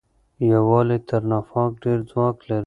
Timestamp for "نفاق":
1.31-1.71